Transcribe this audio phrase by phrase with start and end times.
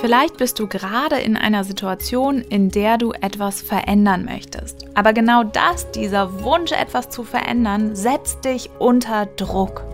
[0.00, 4.86] Vielleicht bist du gerade in einer Situation, in der du etwas verändern möchtest.
[4.94, 9.84] Aber genau das, dieser Wunsch, etwas zu verändern, setzt dich unter Druck.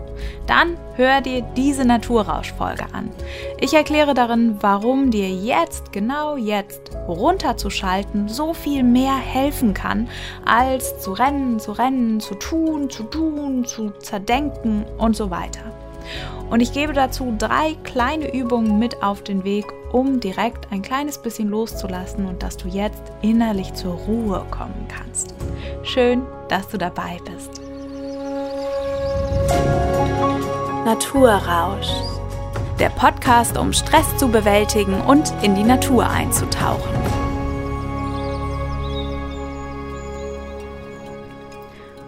[0.47, 3.09] Dann hör dir diese Naturrauschfolge an.
[3.59, 10.07] Ich erkläre darin, warum dir jetzt, genau jetzt, runterzuschalten so viel mehr helfen kann,
[10.45, 15.76] als zu rennen, zu rennen, zu tun, zu tun, zu zerdenken und so weiter.
[16.49, 21.17] Und ich gebe dazu drei kleine Übungen mit auf den Weg, um direkt ein kleines
[21.17, 25.33] bisschen loszulassen und dass du jetzt innerlich zur Ruhe kommen kannst.
[25.83, 27.61] Schön, dass du dabei bist.
[30.85, 31.91] Naturrausch.
[32.79, 37.16] Der Podcast, um Stress zu bewältigen und in die Natur einzutauchen.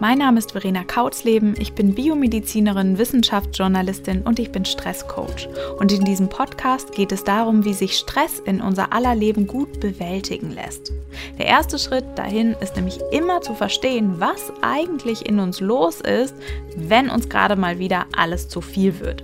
[0.00, 5.46] Mein Name ist Verena Kautzleben, ich bin Biomedizinerin, Wissenschaftsjournalistin und ich bin Stresscoach.
[5.78, 9.78] Und in diesem Podcast geht es darum, wie sich Stress in unser aller Leben gut
[9.78, 10.90] bewältigen lässt.
[11.36, 16.34] Der erste Schritt dahin ist nämlich immer zu verstehen, was eigentlich in uns los ist,
[16.76, 19.22] wenn uns gerade mal wieder alles zu viel wird.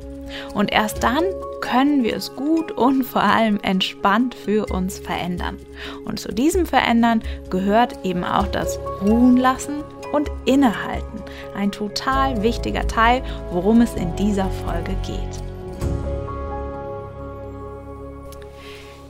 [0.53, 1.25] Und erst dann
[1.63, 5.57] können wir es gut und vor allem entspannt für uns verändern.
[6.05, 9.83] Und zu diesem Verändern gehört eben auch das Ruhen lassen
[10.17, 11.23] und Innehalten.
[11.55, 15.43] Ein total wichtiger Teil, worum es in dieser Folge geht.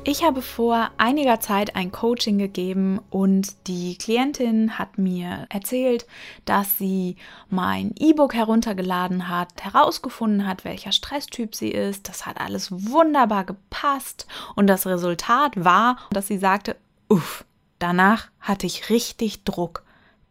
[0.02, 6.06] Ich habe vor einiger Zeit ein Coaching gegeben und die Klientin hat mir erzählt,
[6.44, 7.16] dass sie
[7.50, 12.08] mein E-Book heruntergeladen hat, herausgefunden hat, welcher Stresstyp sie ist.
[12.08, 16.76] Das hat alles wunderbar gepasst und das Resultat war, dass sie sagte,
[17.08, 17.44] uff,
[17.80, 19.85] danach hatte ich richtig Druck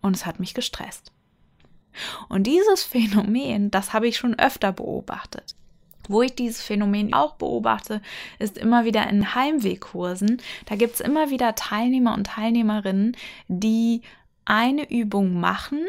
[0.05, 1.11] und es hat mich gestresst.
[2.29, 5.55] Und dieses Phänomen, das habe ich schon öfter beobachtet.
[6.07, 8.01] Wo ich dieses Phänomen auch beobachte,
[8.37, 10.41] ist immer wieder in Heimwegkursen.
[10.67, 14.01] Da gibt es immer wieder Teilnehmer und Teilnehmerinnen, die
[14.45, 15.79] eine Übung machen,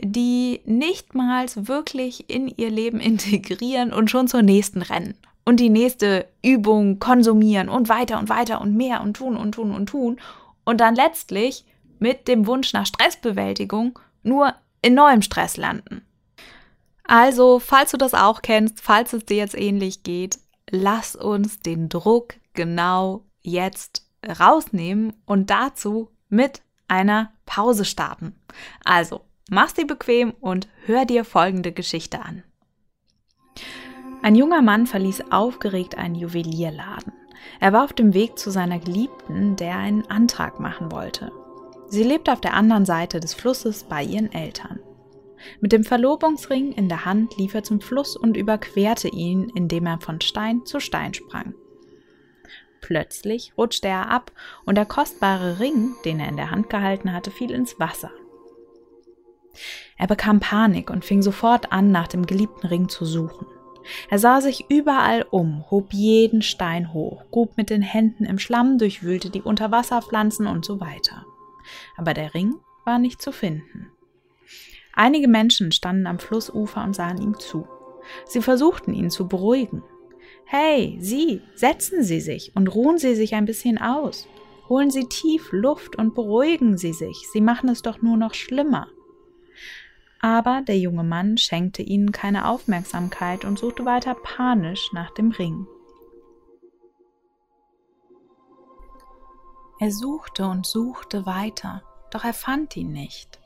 [0.00, 5.14] die nichtmals wirklich in ihr Leben integrieren und schon zur nächsten rennen.
[5.44, 9.72] Und die nächste Übung konsumieren und weiter und weiter und mehr und tun und tun
[9.72, 10.20] und tun.
[10.64, 11.64] Und dann letztlich
[11.98, 16.02] mit dem Wunsch nach Stressbewältigung nur in neuem Stress landen.
[17.04, 20.38] Also, falls du das auch kennst, falls es dir jetzt ähnlich geht,
[20.70, 28.34] lass uns den Druck genau jetzt rausnehmen und dazu mit einer Pause starten.
[28.84, 32.42] Also, mach's dir bequem und hör dir folgende Geschichte an.
[34.22, 37.12] Ein junger Mann verließ aufgeregt einen Juwelierladen.
[37.60, 41.30] Er war auf dem Weg zu seiner Geliebten, der einen Antrag machen wollte.
[41.88, 44.80] Sie lebt auf der anderen Seite des Flusses bei ihren Eltern.
[45.60, 50.00] Mit dem Verlobungsring in der Hand lief er zum Fluss und überquerte ihn, indem er
[50.00, 51.54] von Stein zu Stein sprang.
[52.80, 54.32] Plötzlich rutschte er ab
[54.64, 58.10] und der kostbare Ring, den er in der Hand gehalten hatte, fiel ins Wasser.
[59.96, 63.46] Er bekam Panik und fing sofort an, nach dem geliebten Ring zu suchen.
[64.10, 68.78] Er sah sich überall um, hob jeden Stein hoch, grub mit den Händen im Schlamm,
[68.78, 71.24] durchwühlte die Unterwasserpflanzen und so weiter
[71.96, 73.90] aber der Ring war nicht zu finden.
[74.92, 77.66] Einige Menschen standen am Flussufer und sahen ihm zu.
[78.24, 79.82] Sie versuchten ihn zu beruhigen.
[80.44, 84.28] Hey, Sie, setzen Sie sich und ruhen Sie sich ein bisschen aus.
[84.68, 87.28] Holen Sie tief Luft und beruhigen Sie sich.
[87.32, 88.88] Sie machen es doch nur noch schlimmer.
[90.20, 95.66] Aber der junge Mann schenkte ihnen keine Aufmerksamkeit und suchte weiter panisch nach dem Ring.
[99.78, 103.38] Er suchte und suchte weiter, doch er fand ihn nicht.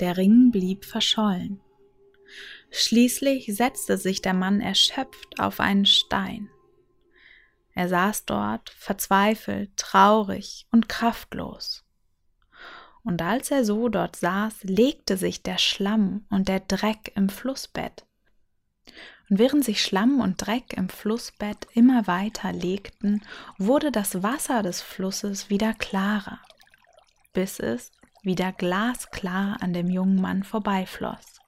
[0.00, 1.60] Der Ring blieb verschollen.
[2.70, 6.50] Schließlich setzte sich der Mann erschöpft auf einen Stein.
[7.74, 11.84] Er saß dort, verzweifelt, traurig und kraftlos.
[13.02, 18.04] Und als er so dort saß, legte sich der Schlamm und der Dreck im Flussbett
[19.30, 23.22] und während sich Schlamm und Dreck im Flussbett immer weiter legten,
[23.58, 26.40] wurde das Wasser des Flusses wieder klarer,
[27.32, 27.92] bis es
[28.22, 31.40] wieder glasklar an dem jungen Mann vorbeifloss.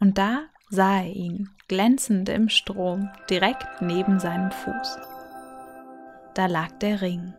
[0.00, 4.98] Und da sah er ihn, glänzend im Strom, direkt neben seinem Fuß.
[6.34, 7.34] Da lag der Ring.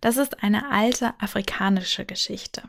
[0.00, 2.62] Das ist eine alte afrikanische Geschichte.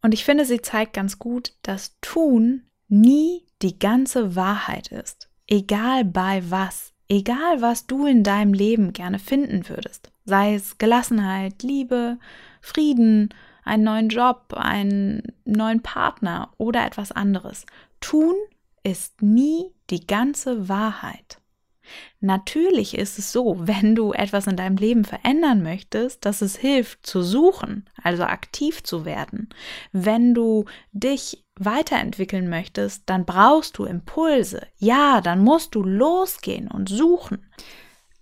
[0.00, 5.28] Und ich finde, sie zeigt ganz gut, dass Tun nie die ganze Wahrheit ist.
[5.46, 10.10] Egal bei was, egal was du in deinem Leben gerne finden würdest.
[10.24, 12.18] Sei es Gelassenheit, Liebe,
[12.60, 13.30] Frieden,
[13.64, 17.66] einen neuen Job, einen neuen Partner oder etwas anderes.
[18.00, 18.34] Tun
[18.82, 21.38] ist nie die ganze Wahrheit.
[22.20, 27.06] Natürlich ist es so, wenn du etwas in deinem Leben verändern möchtest, dass es hilft
[27.06, 29.48] zu suchen, also aktiv zu werden.
[29.92, 34.66] Wenn du dich weiterentwickeln möchtest, dann brauchst du Impulse.
[34.76, 37.50] Ja, dann musst du losgehen und suchen.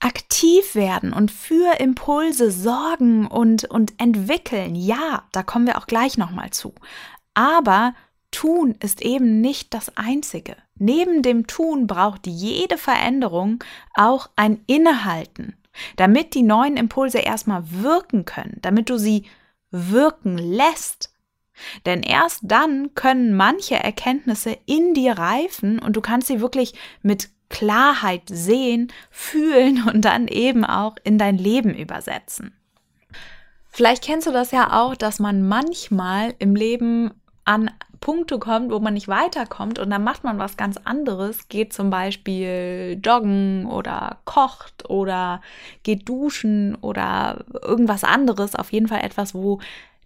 [0.00, 4.74] Aktiv werden und für Impulse sorgen und, und entwickeln.
[4.74, 6.74] Ja, da kommen wir auch gleich nochmal zu.
[7.34, 7.94] Aber
[8.30, 10.56] Tun ist eben nicht das Einzige.
[10.78, 13.62] Neben dem Tun braucht jede Veränderung
[13.94, 15.56] auch ein Innehalten,
[15.96, 19.24] damit die neuen Impulse erstmal wirken können, damit du sie
[19.70, 21.12] wirken lässt.
[21.86, 27.30] Denn erst dann können manche Erkenntnisse in dir reifen und du kannst sie wirklich mit
[27.48, 32.52] Klarheit sehen, fühlen und dann eben auch in dein Leben übersetzen.
[33.68, 37.12] Vielleicht kennst du das ja auch, dass man manchmal im Leben
[37.44, 37.70] an
[38.00, 41.90] Punkte kommt, wo man nicht weiterkommt und dann macht man was ganz anderes, geht zum
[41.90, 45.40] Beispiel joggen oder kocht oder
[45.82, 49.60] geht duschen oder irgendwas anderes, auf jeden Fall etwas, wo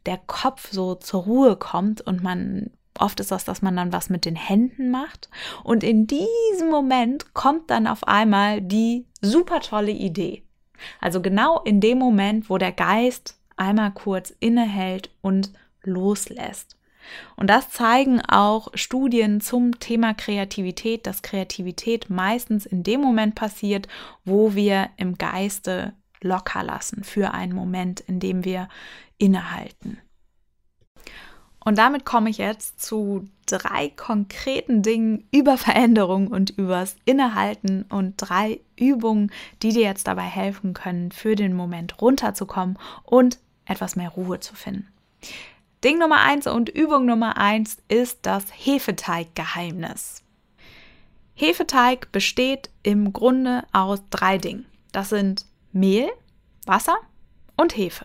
[0.07, 4.11] der Kopf so zur Ruhe kommt und man Oft ist das, dass man dann was
[4.11, 5.31] mit den Händen macht.
[5.65, 10.43] Und in diesem Moment kommt dann auf einmal die super tolle Idee.
[11.01, 15.51] Also genau in dem Moment, wo der Geist einmal kurz innehält und
[15.83, 16.77] loslässt.
[17.37, 23.89] Und das zeigen auch Studien zum Thema Kreativität, dass Kreativität meistens in dem Moment passiert,
[24.25, 28.69] wo wir im Geiste locker lassen für einen Moment, in dem wir
[29.19, 29.99] innehalten.
[31.63, 38.15] Und damit komme ich jetzt zu drei konkreten Dingen über Veränderung und übers Innehalten und
[38.17, 39.31] drei Übungen,
[39.63, 44.55] die dir jetzt dabei helfen können, für den Moment runterzukommen und etwas mehr Ruhe zu
[44.55, 44.89] finden.
[45.83, 50.23] Ding Nummer eins und Übung Nummer eins ist das Hefeteiggeheimnis.
[51.35, 54.67] Hefeteig besteht im Grunde aus drei Dingen.
[54.93, 56.11] Das sind Mehl,
[56.67, 56.99] Wasser
[57.57, 58.05] und Hefe.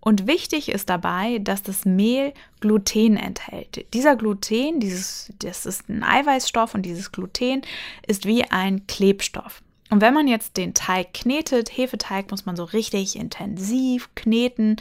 [0.00, 3.86] Und wichtig ist dabei, dass das Mehl Gluten enthält.
[3.92, 7.62] Dieser Gluten, dieses, das ist ein Eiweißstoff und dieses Gluten
[8.06, 9.62] ist wie ein Klebstoff.
[9.90, 14.76] Und wenn man jetzt den Teig knetet, Hefeteig muss man so richtig intensiv kneten,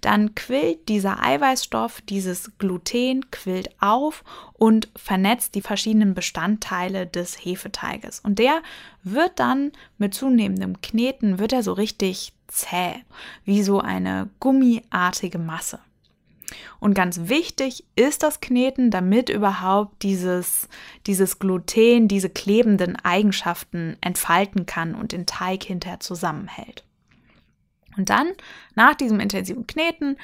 [0.00, 4.24] dann quillt dieser Eiweißstoff, dieses Gluten quillt auf
[4.54, 8.20] und vernetzt die verschiedenen Bestandteile des Hefeteiges.
[8.20, 8.62] Und der
[9.04, 13.04] wird dann mit zunehmendem Kneten, wird er so richtig zäh,
[13.44, 15.78] wie so eine gummiartige Masse.
[16.80, 20.68] Und ganz wichtig ist das Kneten, damit überhaupt dieses,
[21.06, 26.84] dieses Gluten, diese klebenden Eigenschaften entfalten kann und den Teig hinterher zusammenhält.
[27.96, 28.28] Und dann,
[28.74, 30.16] nach diesem intensiven Kneten,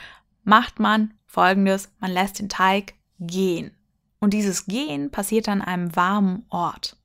[0.45, 3.73] macht man folgendes: Man lässt den Teig gehen.
[4.21, 6.97] Und dieses Gehen passiert an einem warmen Ort.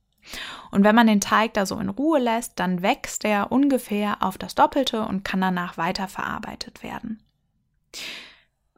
[0.72, 4.38] Und wenn man den Teig da so in Ruhe lässt, dann wächst er ungefähr auf
[4.38, 7.22] das Doppelte und kann danach weiterverarbeitet werden.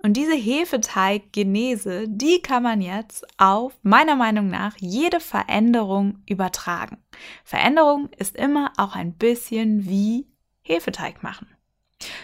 [0.03, 6.97] Und diese Hefeteiggenese, die kann man jetzt auf meiner Meinung nach jede Veränderung übertragen.
[7.43, 10.27] Veränderung ist immer auch ein bisschen wie
[10.63, 11.47] Hefeteig machen.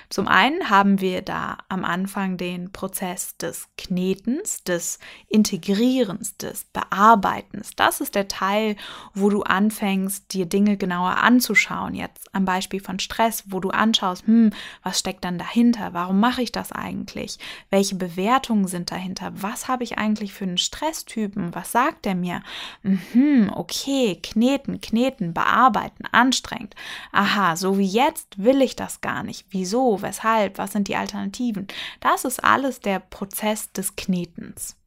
[0.09, 7.71] Zum einen haben wir da am Anfang den Prozess des Knetens, des Integrierens, des Bearbeitens.
[7.75, 8.75] Das ist der Teil,
[9.13, 11.93] wo du anfängst, dir Dinge genauer anzuschauen.
[11.96, 14.51] Jetzt am Beispiel von Stress, wo du anschaust, hm,
[14.84, 15.93] was steckt dann dahinter?
[15.93, 17.38] Warum mache ich das eigentlich?
[17.69, 19.31] Welche Bewertungen sind dahinter?
[19.36, 21.53] Was habe ich eigentlich für einen Stresstypen?
[21.53, 22.41] Was sagt er mir?
[22.84, 26.75] Mhm, okay, kneten, kneten, bearbeiten, anstrengend.
[27.12, 29.46] Aha, so wie jetzt will ich das gar nicht.
[29.50, 31.67] Wie wieso, weshalb, was sind die Alternativen.
[32.00, 34.77] Das ist alles der Prozess des Knetens.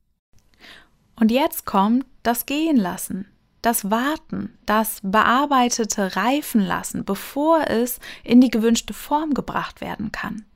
[1.16, 3.26] Und jetzt kommt das Gehen lassen,
[3.60, 10.46] das Warten, das bearbeitete Reifen lassen, bevor es in die gewünschte Form gebracht werden kann.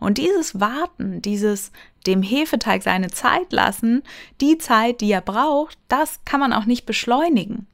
[0.00, 1.70] Und dieses Warten, dieses
[2.06, 4.02] dem Hefeteig seine Zeit lassen,
[4.40, 7.66] die Zeit, die er braucht, das kann man auch nicht beschleunigen.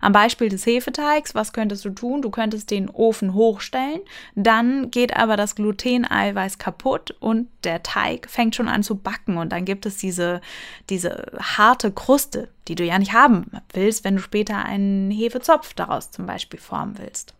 [0.00, 2.22] Am Beispiel des Hefeteigs, was könntest du tun?
[2.22, 4.00] Du könntest den Ofen hochstellen,
[4.34, 9.50] dann geht aber das Gluteneiweiß kaputt und der Teig fängt schon an zu backen und
[9.50, 10.40] dann gibt es diese,
[10.88, 16.10] diese harte Kruste, die du ja nicht haben willst, wenn du später einen Hefezopf daraus
[16.10, 17.34] zum Beispiel formen willst.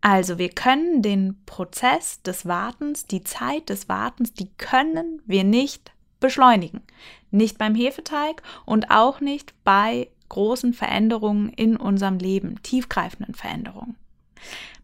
[0.00, 5.90] Also wir können den Prozess des Wartens, die Zeit des Wartens, die können wir nicht
[6.20, 6.82] beschleunigen.
[7.32, 13.96] Nicht beim Hefeteig und auch nicht bei großen Veränderungen in unserem Leben, tiefgreifenden Veränderungen.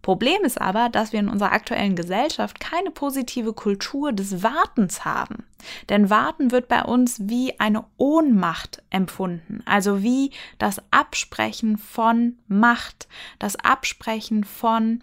[0.03, 5.45] Problem ist aber, dass wir in unserer aktuellen Gesellschaft keine positive Kultur des Wartens haben.
[5.89, 13.07] Denn Warten wird bei uns wie eine Ohnmacht empfunden, also wie das Absprechen von Macht,
[13.39, 15.01] das Absprechen von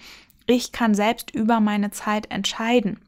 [0.48, 3.00] ich kann selbst über meine Zeit entscheiden.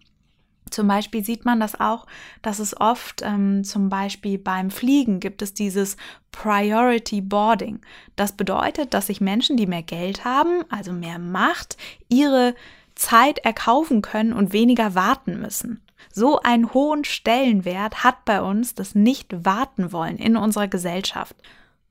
[0.72, 2.08] Zum Beispiel sieht man das auch,
[2.42, 5.98] dass es oft ähm, zum Beispiel beim Fliegen gibt es dieses
[6.32, 7.82] Priority Boarding.
[8.16, 11.78] Das bedeutet, dass sich Menschen, die mehr Geld haben, also mehr Macht,
[12.10, 12.56] ihre
[12.96, 15.82] Zeit erkaufen können und weniger warten müssen.
[16.14, 21.36] So einen hohen Stellenwert hat bei uns das nicht warten wollen in unserer Gesellschaft.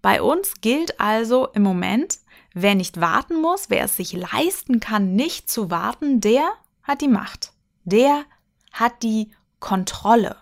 [0.03, 2.19] Bei uns gilt also im Moment,
[2.55, 6.49] wer nicht warten muss, wer es sich leisten kann, nicht zu warten, der
[6.83, 7.53] hat die Macht.
[7.85, 8.25] Der
[8.73, 10.37] hat die Kontrolle.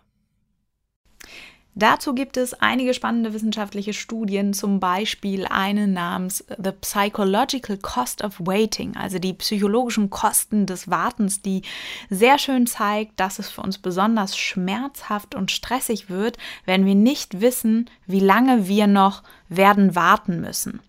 [1.79, 8.41] Dazu gibt es einige spannende wissenschaftliche Studien, zum Beispiel eine namens The Psychological Cost of
[8.41, 11.63] Waiting, also die psychologischen Kosten des Wartens, die
[12.11, 17.41] sehr schön zeigt, dass es für uns besonders schmerzhaft und stressig wird, wenn wir nicht
[17.41, 20.81] wissen, wie lange wir noch werden warten müssen.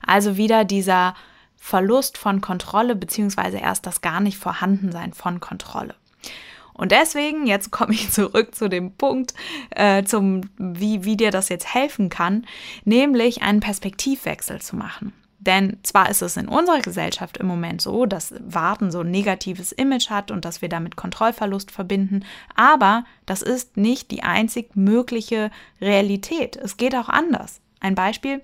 [0.00, 1.12] Also wieder dieser
[1.58, 5.94] Verlust von Kontrolle beziehungsweise erst das gar nicht Vorhandensein von Kontrolle.
[6.78, 9.34] Und deswegen, jetzt komme ich zurück zu dem Punkt,
[9.70, 12.46] äh, zum, wie, wie dir das jetzt helfen kann,
[12.86, 15.12] nämlich einen Perspektivwechsel zu machen.
[15.40, 19.70] Denn zwar ist es in unserer Gesellschaft im Moment so, dass Warten so ein negatives
[19.70, 22.24] Image hat und dass wir damit Kontrollverlust verbinden,
[22.56, 26.56] aber das ist nicht die einzig mögliche Realität.
[26.56, 27.60] Es geht auch anders.
[27.80, 28.40] Ein Beispiel,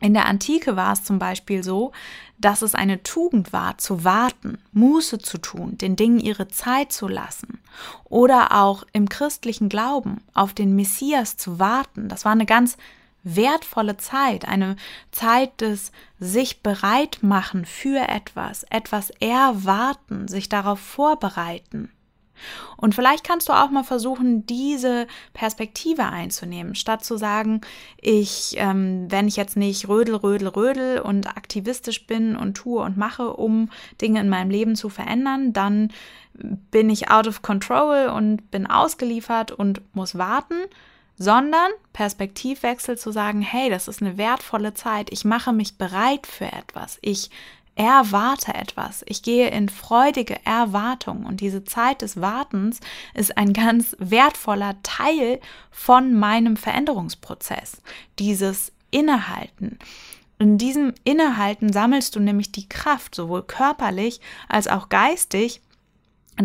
[0.00, 1.92] in der Antike war es zum Beispiel so,
[2.38, 7.06] dass es eine Tugend war, zu warten, Muße zu tun, den Dingen ihre Zeit zu
[7.06, 7.60] lassen.
[8.04, 12.08] Oder auch im christlichen Glauben auf den Messias zu warten.
[12.08, 12.78] Das war eine ganz
[13.22, 14.76] wertvolle Zeit, eine
[15.12, 21.90] Zeit des sich bereit machen für etwas, etwas erwarten, sich darauf vorbereiten.
[22.76, 27.60] Und vielleicht kannst du auch mal versuchen, diese Perspektive einzunehmen, statt zu sagen,
[28.00, 32.96] ich, ähm, wenn ich jetzt nicht rödel, rödel, rödel und aktivistisch bin und tue und
[32.96, 33.70] mache, um
[34.00, 35.92] Dinge in meinem Leben zu verändern, dann
[36.34, 40.54] bin ich out of control und bin ausgeliefert und muss warten,
[41.16, 46.46] sondern Perspektivwechsel zu sagen, hey, das ist eine wertvolle Zeit, ich mache mich bereit für
[46.46, 47.30] etwas, ich
[47.74, 49.04] erwarte etwas.
[49.06, 52.80] Ich gehe in freudige Erwartung und diese Zeit des Wartens
[53.14, 57.82] ist ein ganz wertvoller Teil von meinem Veränderungsprozess.
[58.18, 59.78] Dieses Innehalten.
[60.38, 65.60] In diesem Innehalten sammelst du nämlich die Kraft, sowohl körperlich als auch geistig,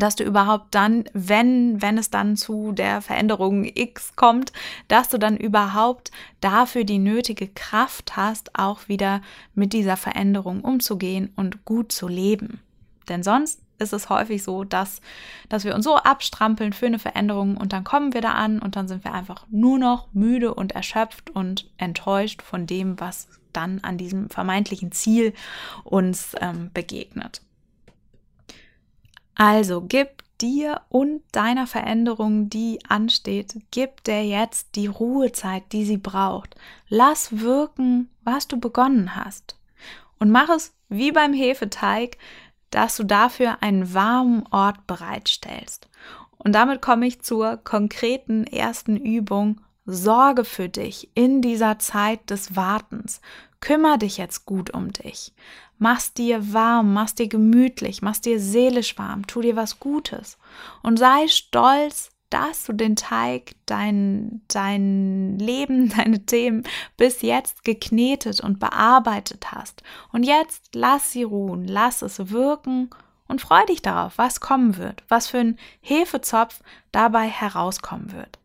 [0.02, 4.52] dass du überhaupt dann, wenn, wenn es dann zu der Veränderung X kommt,
[4.88, 6.12] dass du dann überhaupt
[6.42, 9.22] dafür die nötige Kraft hast, auch wieder
[9.54, 12.62] mit dieser Veränderung umzugehen und gut zu leben.
[13.08, 15.02] Denn sonst ist es häufig so, dass,
[15.50, 18.76] dass wir uns so abstrampeln für eine Veränderung und dann kommen wir da an und
[18.76, 23.80] dann sind wir einfach nur noch müde und erschöpft und enttäuscht von dem, was dann
[23.84, 25.34] an diesem vermeintlichen Ziel
[25.84, 27.42] uns ähm, begegnet.
[29.36, 35.98] Also gib dir und deiner Veränderung, die ansteht, gib dir jetzt die Ruhezeit, die sie
[35.98, 36.56] braucht.
[36.90, 39.58] Lass wirken, was du begonnen hast.
[40.20, 42.18] Und mach es wie beim Hefeteig,
[42.70, 45.90] dass du dafür einen warmen Ort bereitstellst.
[46.38, 49.62] Und damit komme ich zur konkreten ersten Übung.
[49.86, 53.22] Sorge für dich in dieser Zeit des Wartens.
[53.60, 55.34] Kümmer dich jetzt gut um dich
[55.78, 60.38] mach's dir warm, mach's dir gemütlich, mach's dir seelisch warm, tu dir was Gutes
[60.84, 66.64] und sei stolz, dass du den Teig, dein, dein Leben, deine Themen
[66.98, 69.84] bis jetzt geknetet und bearbeitet hast.
[70.12, 72.90] Und jetzt lass sie ruhen, lass es wirken
[73.28, 76.62] und freu dich darauf, was kommen wird, was für ein Hefezopf
[76.92, 78.40] dabei herauskommen wird.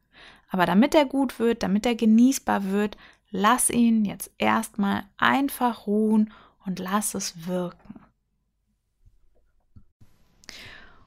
[0.51, 2.97] Aber damit er gut wird, damit er genießbar wird,
[3.31, 6.33] lass ihn jetzt erstmal einfach ruhen
[6.67, 8.01] und lass es wirken.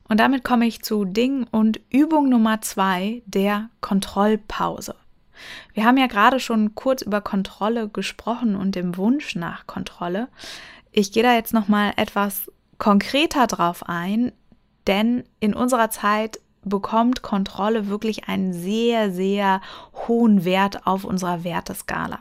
[0.08, 4.96] Und damit komme ich zu Ding und Übung Nummer zwei der Kontrollpause.
[5.74, 10.30] Wir haben ja gerade schon kurz über Kontrolle gesprochen und dem Wunsch nach Kontrolle.
[10.92, 14.32] Ich gehe da jetzt noch mal etwas konkreter drauf ein,
[14.88, 19.62] denn in unserer Zeit bekommt Kontrolle wirklich einen sehr, sehr
[20.08, 22.20] hohen Wert auf unserer Werteskala.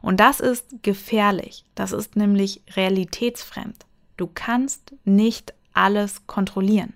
[0.00, 1.64] Und das ist gefährlich.
[1.74, 3.86] Das ist nämlich realitätsfremd.
[4.16, 6.94] Du kannst nicht alles kontrollieren.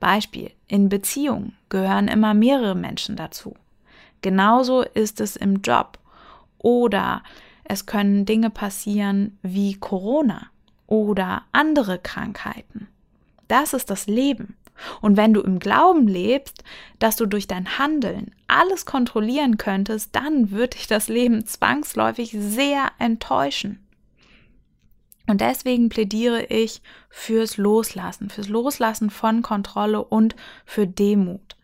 [0.00, 3.54] Beispiel, in Beziehungen gehören immer mehrere Menschen dazu.
[4.22, 5.98] Genauso ist es im Job.
[6.58, 7.22] Oder
[7.64, 10.48] es können Dinge passieren wie Corona
[10.86, 12.88] oder andere Krankheiten.
[13.48, 14.56] Das ist das Leben.
[15.00, 16.64] Und wenn du im Glauben lebst,
[16.98, 22.90] dass du durch dein Handeln alles kontrollieren könntest, dann wird dich das Leben zwangsläufig sehr
[22.98, 23.86] enttäuschen.
[25.26, 30.34] Und deswegen plädiere ich fürs Loslassen, fürs Loslassen von Kontrolle und
[30.64, 31.56] für Demut.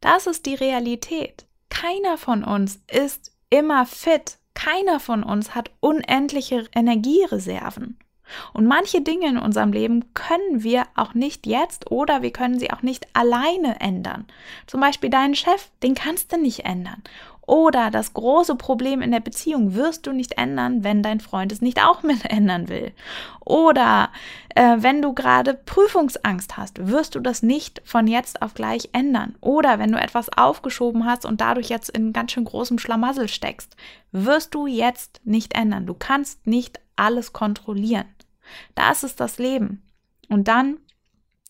[0.00, 1.46] Das ist die Realität.
[1.70, 4.38] Keiner von uns ist immer fit.
[4.54, 7.98] Keiner von uns hat unendliche Energiereserven.
[8.52, 12.70] Und manche Dinge in unserem Leben können wir auch nicht jetzt oder wir können sie
[12.70, 14.26] auch nicht alleine ändern.
[14.66, 17.02] Zum Beispiel deinen Chef, den kannst du nicht ändern.
[17.44, 21.60] Oder das große Problem in der Beziehung wirst du nicht ändern, wenn dein Freund es
[21.60, 22.92] nicht auch mit ändern will.
[23.40, 24.10] Oder
[24.54, 29.34] äh, wenn du gerade Prüfungsangst hast, wirst du das nicht von jetzt auf gleich ändern.
[29.40, 33.76] Oder wenn du etwas aufgeschoben hast und dadurch jetzt in ganz schön großem Schlamassel steckst,
[34.12, 35.86] wirst du jetzt nicht ändern.
[35.86, 38.06] Du kannst nicht alles kontrollieren.
[38.74, 39.82] Das ist das Leben.
[40.28, 40.78] Und dann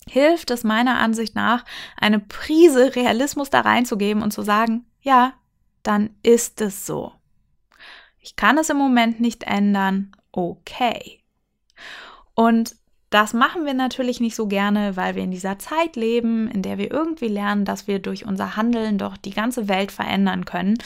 [0.08, 1.64] hilft es meiner Ansicht nach,
[1.96, 5.34] eine Prise Realismus da reinzugeben und zu sagen, ja,
[5.82, 7.12] dann ist es so.
[8.18, 11.22] Ich kann es im Moment nicht ändern, okay.
[12.34, 12.76] Und
[13.14, 16.78] das machen wir natürlich nicht so gerne, weil wir in dieser Zeit leben, in der
[16.78, 20.78] wir irgendwie lernen, dass wir durch unser Handeln doch die ganze Welt verändern können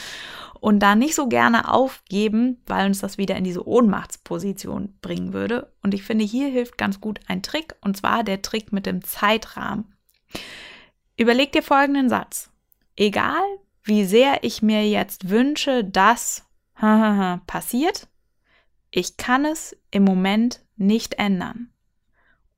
[0.59, 5.71] und da nicht so gerne aufgeben, weil uns das wieder in diese Ohnmachtsposition bringen würde.
[5.81, 9.03] Und ich finde, hier hilft ganz gut ein Trick, und zwar der Trick mit dem
[9.03, 9.93] Zeitrahmen.
[11.15, 12.51] Überleg dir folgenden Satz.
[12.95, 13.43] Egal,
[13.83, 16.45] wie sehr ich mir jetzt wünsche, dass
[17.47, 18.07] passiert,
[18.91, 21.69] ich kann es im Moment nicht ändern.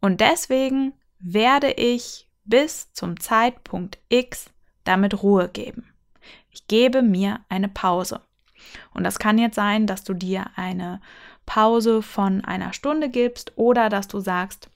[0.01, 4.50] Und deswegen werde ich bis zum Zeitpunkt X
[4.84, 5.94] damit Ruhe geben.
[6.50, 8.22] Ich gebe mir eine Pause.
[8.94, 11.01] Und das kann jetzt sein, dass du dir eine
[11.46, 14.70] Pause von einer Stunde gibst oder dass du sagst,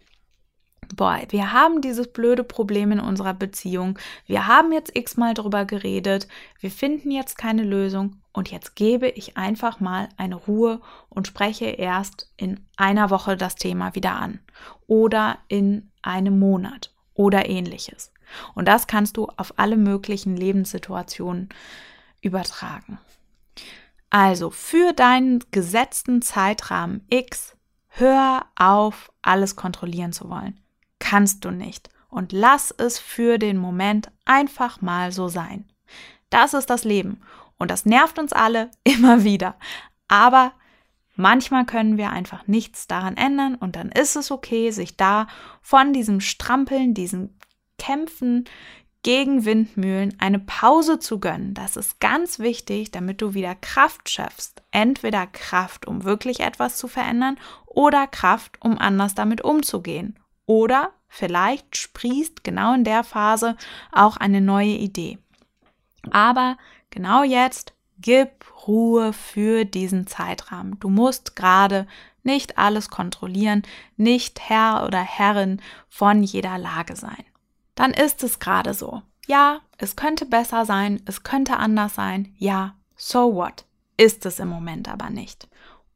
[0.96, 6.28] boah, wir haben dieses blöde Problem in unserer Beziehung, wir haben jetzt x-mal drüber geredet,
[6.60, 11.66] wir finden jetzt keine Lösung und jetzt gebe ich einfach mal eine Ruhe und spreche
[11.66, 14.40] erst in einer Woche das Thema wieder an
[14.88, 18.12] oder in einem Monat oder ähnliches.
[18.56, 21.50] Und das kannst du auf alle möglichen Lebenssituationen
[22.22, 22.98] übertragen.
[24.10, 27.56] Also für deinen gesetzten Zeitrahmen X,
[27.88, 30.63] hör auf, alles kontrollieren zu wollen.
[31.04, 31.90] Kannst du nicht.
[32.08, 35.66] Und lass es für den Moment einfach mal so sein.
[36.30, 37.22] Das ist das Leben.
[37.58, 39.58] Und das nervt uns alle immer wieder.
[40.08, 40.54] Aber
[41.18, 45.28] manchmal können wir einfach nichts daran ändern und dann ist es okay, sich da
[45.62, 47.38] von diesem Strampeln, diesen
[47.78, 48.46] Kämpfen
[49.02, 51.54] gegen Windmühlen eine Pause zu gönnen.
[51.54, 54.64] Das ist ganz wichtig, damit du wieder Kraft schaffst.
[54.72, 60.18] Entweder Kraft, um wirklich etwas zu verändern oder Kraft, um anders damit umzugehen.
[60.46, 63.56] Oder vielleicht sprießt genau in der Phase
[63.92, 65.18] auch eine neue Idee.
[66.12, 66.58] Aber
[66.90, 68.30] genau jetzt gib
[68.68, 70.80] Ruhe für diesen Zeitrahmen.
[70.80, 71.88] Du musst gerade
[72.24, 73.64] nicht alles kontrollieren,
[73.98, 77.26] nicht Herr oder Herrin von jeder Lage sein
[77.76, 79.02] dann ist es gerade so.
[79.26, 82.34] Ja, es könnte besser sein, es könnte anders sein.
[82.38, 83.66] Ja, so what?
[83.98, 85.48] Ist es im Moment aber nicht.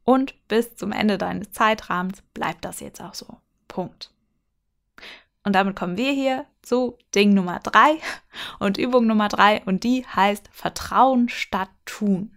[0.04, 3.38] Und bis zum Ende deines Zeitrahmens bleibt das jetzt auch so.
[3.68, 4.12] Punkt.
[5.48, 8.00] Und damit kommen wir hier zu Ding Nummer drei
[8.60, 12.36] und Übung Nummer drei und die heißt Vertrauen statt tun.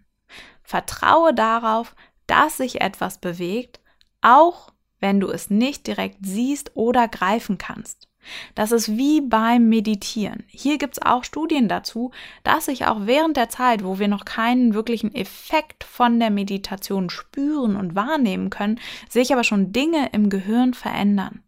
[0.62, 1.96] Vertraue darauf,
[2.28, 3.80] dass sich etwas bewegt,
[4.22, 8.06] auch wenn du es nicht direkt siehst oder greifen kannst.
[8.54, 10.44] Das ist wie beim Meditieren.
[10.46, 12.12] Hier gibt es auch Studien dazu,
[12.44, 17.10] dass sich auch während der Zeit, wo wir noch keinen wirklichen Effekt von der Meditation
[17.10, 21.42] spüren und wahrnehmen können, sich aber schon Dinge im Gehirn verändern.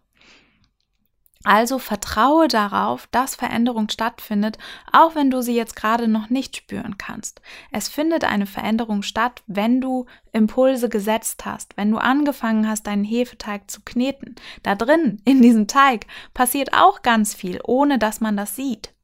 [1.45, 4.59] Also vertraue darauf, dass Veränderung stattfindet,
[4.93, 7.43] auch wenn du sie jetzt gerade noch nicht spüren kannst.
[7.73, 13.05] Es findet eine Veränderung statt, wenn du Impulse gesetzt hast, wenn du angefangen hast, deinen
[13.05, 14.37] Hefeteig zu kneten.
[14.63, 18.95] Da drin, in diesem Teig, passiert auch ganz viel, ohne dass man das sieht.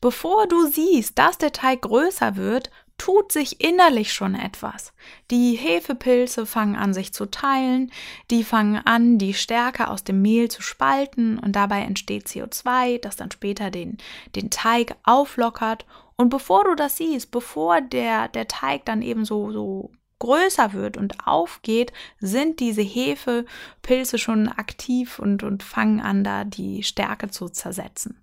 [0.00, 4.92] Bevor du siehst, dass der Teig größer wird, tut sich innerlich schon etwas.
[5.30, 7.90] Die Hefepilze fangen an, sich zu teilen,
[8.30, 13.16] die fangen an, die Stärke aus dem Mehl zu spalten und dabei entsteht CO2, das
[13.16, 13.98] dann später den,
[14.36, 15.86] den Teig auflockert.
[16.16, 20.96] Und bevor du das siehst, bevor der, der Teig dann eben so, so größer wird
[20.96, 27.48] und aufgeht, sind diese Hefepilze schon aktiv und, und fangen an, da die Stärke zu
[27.48, 28.22] zersetzen.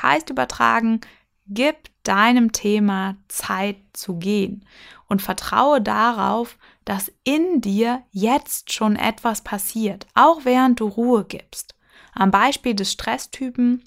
[0.00, 1.00] Heißt übertragen,
[1.48, 4.64] Gib deinem Thema Zeit zu gehen
[5.08, 11.74] und vertraue darauf, dass in dir jetzt schon etwas passiert, auch während du Ruhe gibst.
[12.14, 13.82] Am Beispiel des Stresstypen,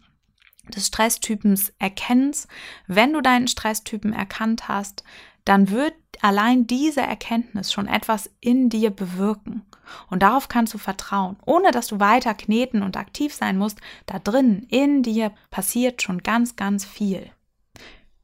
[0.76, 2.47] des Stresstypens erkennst,
[2.88, 5.04] wenn du deinen Stresstypen erkannt hast,
[5.45, 9.63] dann wird allein diese Erkenntnis schon etwas in dir bewirken.
[10.10, 13.80] Und darauf kannst du vertrauen, ohne dass du weiter kneten und aktiv sein musst.
[14.06, 17.32] Da drin, in dir, passiert schon ganz, ganz viel.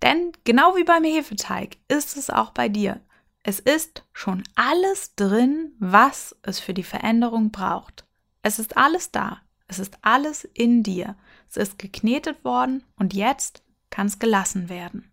[0.02, 3.02] Denn genau wie beim Hefeteig ist es auch bei dir.
[3.44, 8.06] Es ist schon alles drin, was es für die Veränderung braucht.
[8.42, 9.42] Es ist alles da.
[9.68, 11.16] Es ist alles in dir.
[11.50, 15.12] Es ist geknetet worden und jetzt kann es gelassen werden.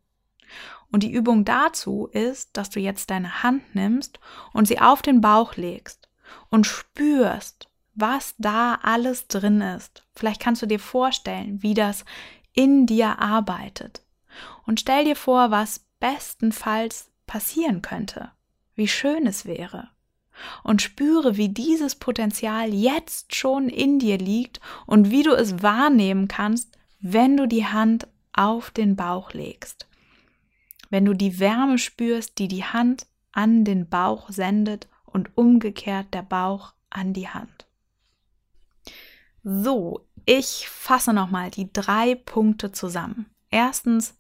[0.90, 4.20] Und die Übung dazu ist, dass du jetzt deine Hand nimmst
[4.53, 6.09] und sie auf den Bauch legst
[6.51, 10.05] und spürst, was da alles drin ist.
[10.14, 12.05] Vielleicht kannst du dir vorstellen, wie das
[12.53, 14.04] in dir arbeitet.
[14.66, 18.31] Und stell dir vor, was bestenfalls passieren könnte,
[18.75, 19.90] wie schön es wäre.
[20.62, 26.27] Und spüre, wie dieses Potenzial jetzt schon in dir liegt und wie du es wahrnehmen
[26.29, 29.87] kannst, wenn du die Hand auf den Bauch legst.
[30.90, 36.23] Wenn du die Wärme spürst, die die Hand an den Bauch sendet und umgekehrt der
[36.23, 37.66] Bauch an die Hand.
[39.42, 43.27] So, ich fasse nochmal die drei Punkte zusammen.
[43.51, 44.16] Erstens,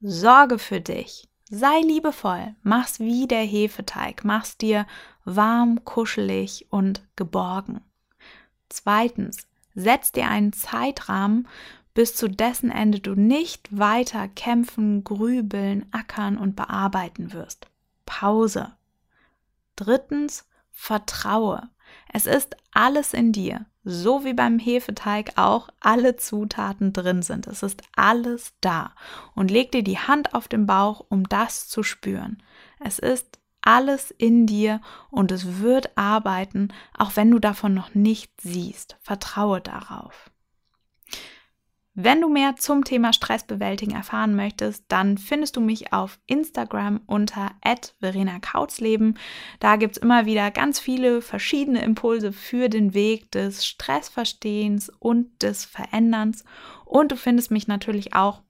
[0.00, 1.28] sorge für dich.
[1.50, 4.86] Sei liebevoll, mach's wie der Hefeteig, mach's dir
[5.24, 7.80] warm, kuschelig und geborgen.
[8.68, 11.48] Zweitens, setz dir einen Zeitrahmen,
[11.92, 17.66] bis zu dessen Ende du nicht weiter kämpfen, grübeln, ackern und bearbeiten wirst.
[18.06, 18.72] Pause.
[19.74, 21.68] Drittens, vertraue.
[22.12, 27.46] Es ist alles in dir, so wie beim Hefeteig auch alle Zutaten drin sind.
[27.46, 28.92] Es ist alles da.
[29.34, 32.42] Und leg dir die Hand auf den Bauch, um das zu spüren.
[32.78, 38.32] Es ist alles in dir und es wird arbeiten, auch wenn du davon noch nicht
[38.40, 38.96] siehst.
[39.00, 40.29] Vertraue darauf.
[41.94, 47.50] Wenn du mehr zum Thema Stressbewältigen erfahren möchtest, dann findest du mich auf Instagram unter
[47.98, 49.18] Verena Kautzleben.
[49.58, 55.42] Da gibt es immer wieder ganz viele verschiedene Impulse für den Weg des Stressverstehens und
[55.42, 56.44] des Veränderns.
[56.84, 58.42] Und du findest mich natürlich auch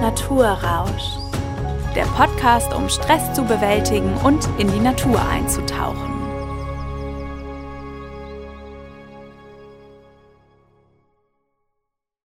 [0.02, 1.18] Naturrausch.
[1.96, 6.13] Der Podcast, um Stress zu bewältigen und in die Natur einzutauchen.